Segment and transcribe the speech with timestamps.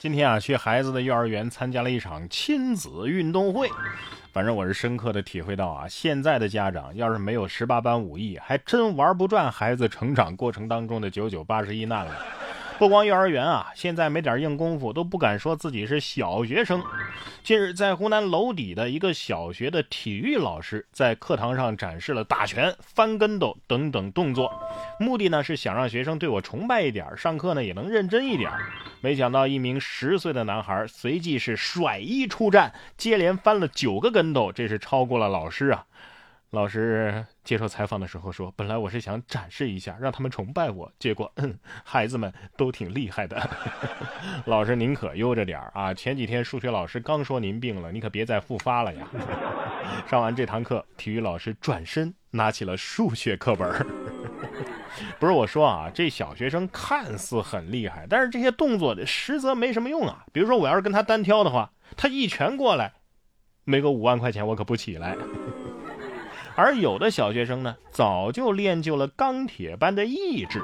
[0.00, 3.68] 今天啊，去孩子的幼儿园参加了一场亲子运动会。
[4.32, 12.12] 反正我是深刻的体会到啊，现在的家长要是没有十八般武艺，还真玩不转孩子成长过程当中的九九八十一难了。
[12.78, 16.80] 不光幼儿园啊，现在没点硬功夫都不敢说自己是小学生。
[17.42, 24.52] 近日，在湖南娄底的一个小学的体育老师在课堂上展示了打拳、翻跟斗等等动作，
[25.00, 28.48] 目的呢是想让学生对我崇拜一点，上课呢也能认真一点。
[29.00, 35.84] 没想到一名十岁的男孩随即是甩衣出战，接连翻了九个跟斗，这是超过了老师啊。
[36.50, 43.38] 老师接受采访的时候说：“本来我是想展示一下，让他们崇拜我，结果，嗯，孩子们都挺厉害的。
[44.46, 45.92] 老师您可悠着点啊！
[45.92, 49.06] 前几天数学老师刚说您病了，你可别再复发了呀。
[50.08, 53.86] 上完这堂课，体育老师转身拿起了数学课本。
[55.20, 60.24] 不是我说啊，这小学生看似很厉害，但是这些动作实则没什么用啊。
[60.32, 62.94] 比如说，我要是跟他单挑的话，他一拳过来，
[63.64, 65.14] 没个五万块钱我可不起来。”
[66.58, 70.60] 而有的小学生呢，早就练就了钢铁般的意志。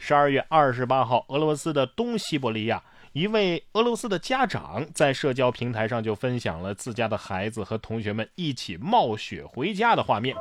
[0.00, 10.34] 十二月二十八号，俄罗斯的东西伯利亚一位俄罗斯的家长在社交平台上就分享了自家的孩子和同学们一起冒雪回家的画面。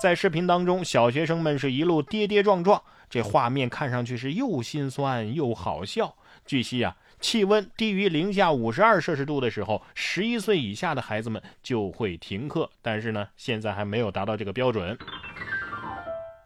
[0.00, 6.14] 在视频当中，小学生们是一路跌跌撞撞，这画面看上去是又心酸又好笑。
[6.46, 6.96] 据悉啊。
[7.20, 12.70] 气温低于零下五十二摄氏度的时候，十一岁以下的孩子们就会停课。
[12.82, 14.96] 但是呢，现在还没有达到这个标准。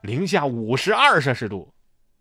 [0.02, 1.72] 零下五十二摄氏度，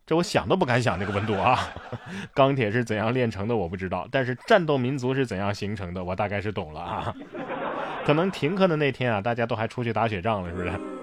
[0.05, 1.57] 这我想都不敢想这个温度啊！
[2.35, 7.13] 钢铁是怎样炼成的我不知道，但是战斗民族是怎样形成的，我大概是懂了啊。
[8.05, 10.98] 可能停课的那天啊，大家都还出去打雪仗了，是不是？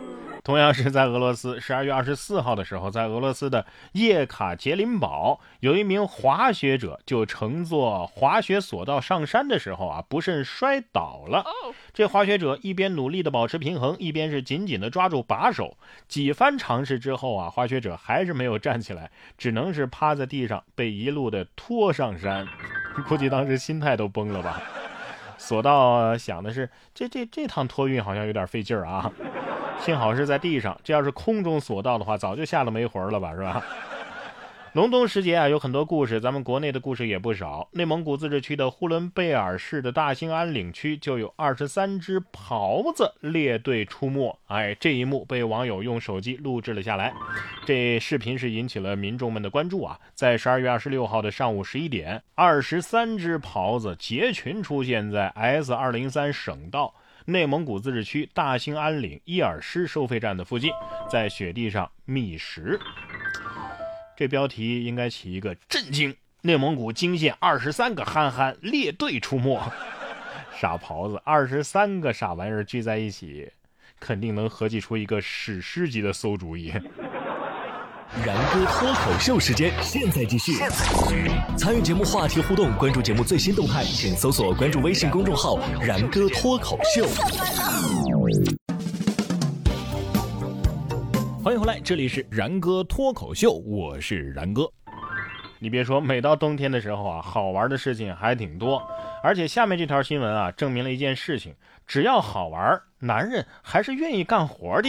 [0.46, 11.44] 同样是在俄罗斯，十二月二十四号的时候，在俄罗斯的叶卡捷琳堡，有一名滑雪者就乘坐滑雪索道上山的时候啊，不慎摔倒了。
[11.92, 15.76] 这滑雪者一边努力的保持平衡，一边是紧紧的抓住把手。
[16.06, 22.46] 几番尝试之后啊，滑雪者还是没有站起来，只能是趴在地上被一路的拖上山。
[23.08, 24.62] 估计当时心态都崩了吧。
[25.38, 29.10] 索道想的是，这这这趟托运好像有点费劲儿啊。
[29.80, 33.62] 幸好是在地上，这要是空中索道的话，早就吓得没魂了吧，是吧？
[34.72, 37.66] 隆冬时节啊，有很多故事，咱们国内的故事也不少。
[37.72, 47.14] 内蒙古自治区的呼伦贝尔市的大兴安岭区就有二十三只狍子列队出没，哎，这一幕被网友用手机录制了下来。
[47.64, 49.98] 这视频是引起了民众们的关注啊。
[50.14, 56.92] 在十二月二十六号的上午十一点，二十三只狍子结群出现在 S 二零三省道。
[57.28, 60.70] 内蒙古自治区大兴安岭伊尔施收费站的附近，
[61.10, 62.78] 在雪地上觅食。
[64.16, 69.60] 这标题应该起一个震惊：内蒙古惊现二十三个憨憨列队出没，
[70.56, 73.50] 傻狍子，二十三个傻玩意儿聚在一起，
[73.98, 76.72] 肯定能合计出一个史诗级的馊主意。
[78.14, 80.52] 然哥脱口秀时间，现在继续。
[81.58, 87.04] 参与节目话题互动，关注节目最新动态，请搜索关注微信公众号“然哥脱口秀”。
[91.42, 94.70] 欢迎回来，这里是然哥脱口秀，我是然哥。
[95.58, 98.80] 你别说，每到冬天的时候啊，好玩的事情还挺多。
[99.22, 101.54] 而且下面这条新闻啊，证明了一件事情：
[101.86, 104.88] 只要好玩，男人还是愿意干活的。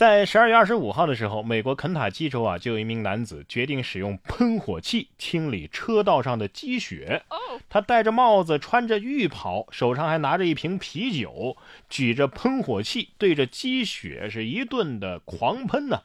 [0.00, 7.22] 在十二月二十五号的时候，美国肯塔基州啊，就有一名男子决定使用喷火器清理车道上的积雪。
[7.68, 11.54] 他戴着帽子，穿着浴袍，手上还拿着一瓶啤酒，
[11.90, 16.00] 举着喷火器对着积雪是一顿的狂喷呢。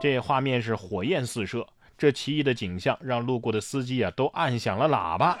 [0.00, 1.66] 这画面是火焰四射，
[1.98, 5.38] 这奇异的景象让路过的司机啊都按响了喇叭。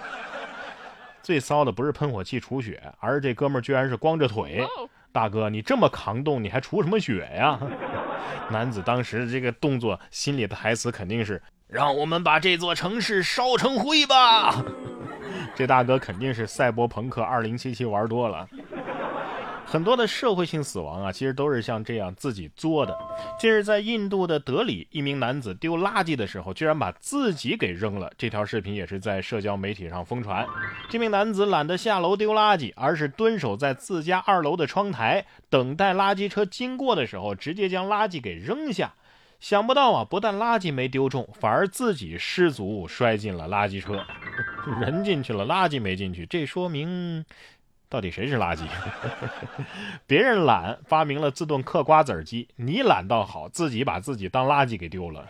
[1.22, 4.62] 最骚的不是喷火器除雪，而是这哥们儿居然是光着腿。
[5.12, 7.58] 大哥，你这么扛冻，你还除什么雪呀？
[8.50, 14.64] 男子当时这个动作，心里的台词肯定是：让我们把这座城市烧成灰吧！
[15.54, 18.48] 这大哥肯定是赛博朋克二零七七玩多了。
[19.70, 22.98] 很多的社会性死亡啊，其实都是像这样自己作的。
[23.38, 28.10] 近日，在印度的德里，一名男子丢垃圾的时候，居然把自己给扔了。
[28.18, 30.44] 这条视频也是在社交媒体上疯传。
[30.88, 38.94] 这名男子懒得下楼丢垃圾，而是蹲守在自家二楼的窗台，等待垃圾车经过的时候，直接将垃圾给扔下。
[39.38, 44.04] 想不到啊，不但垃圾没丢中，反而自己失足摔进了垃圾车。
[44.80, 47.24] 人进去了，垃圾没进去，这说明。
[47.90, 48.62] 到底谁是垃圾？
[50.06, 55.26] 别人懒发明了自动嗑瓜子机，你懒倒好，自己把自己当垃圾给丢了。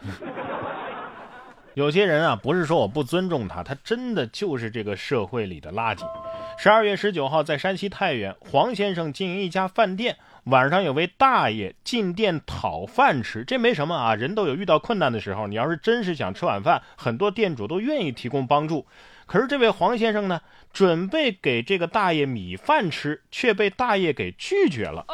[1.75, 6.05] 有些人啊，不是说我不尊重他，他真的就是这个社会里的垃圾。
[6.59, 18.85] 十二月十九号，在山西太原，黄先生经营一家饭店，晚上有位大爷进店讨饭吃，这没什么啊，人都有遇到困难的时候，你要是真是想吃晚饭，很多店主都愿意提供帮助。
[19.31, 20.41] 可是这位黄先生呢，
[20.73, 25.07] 准备给这个大爷米饭吃，却被大爷给拒绝了，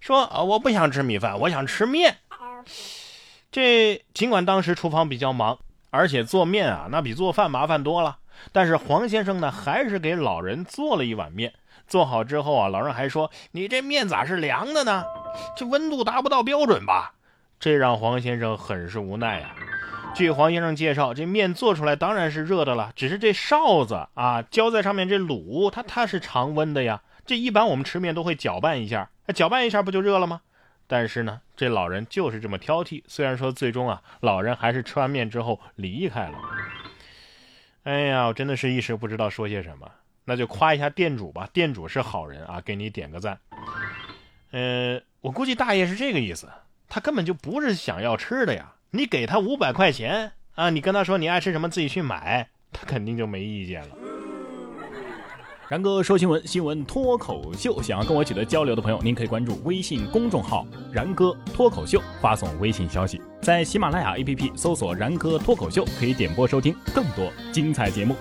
[0.00, 2.16] 说啊，我不想吃米饭，我想吃面。
[3.52, 5.58] 这尽管当时厨房比较忙，
[5.90, 8.16] 而且做面啊，那比做饭麻烦多了，
[8.52, 11.52] 但是黄先生呢，还是给老人做了一碗面。
[11.86, 15.04] 做好之后啊，老人还说：“你这面咋是凉的呢？
[15.54, 17.12] 这温度达不到标准吧？”
[17.60, 19.54] 这让黄先生很是无奈啊。
[20.18, 27.00] 据黄先生介绍，这面做出来当然是热的了，只是这哨子啊浇在上面，这卤它它是常温的呀。
[27.24, 30.40] 这一般我们吃面都会搅拌一下，搅拌一下不就热了吗？
[30.88, 33.04] 但是呢，这老人就是这么挑剔。
[33.06, 36.36] 虽然说最终啊，老人还是吃完面之后离开了。
[37.84, 39.88] 哎呀，我真的是一时不知道说些什么，
[40.24, 41.48] 那就夸一下店主吧。
[41.52, 43.38] 店主是好人啊，给你点个赞。
[44.50, 46.48] 呃，我估计大爷是这个意思，
[46.88, 48.72] 他根本就不是想要吃的呀。
[48.90, 50.70] 你给他五百块钱啊！
[50.70, 53.88] 你跟他说你爱吃什么自己去买，他肯定就没意见了。
[55.68, 68.16] 然哥说新闻，新闻脱口秀，想要跟我取得交流的朋友，您可以关注微信公众号“然哥脱口秀”，发送微信消息，在喜马拉雅 APP 搜索“然哥脱口秀”，可以点播收听更多精彩节目。